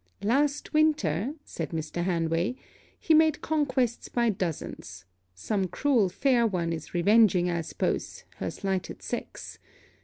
[0.23, 2.03] 'Last winter,' said Mr.
[2.03, 2.55] Hanway;
[2.99, 5.05] 'he made conquests by dozens.
[5.35, 9.59] Some cruel fair one is revenging, I suppose, her slighted sex.